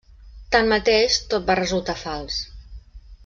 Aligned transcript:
Tanmateix, 0.55 1.17
tot 1.33 1.45
va 1.51 1.57
resultar 1.61 1.97
fals. 2.05 2.39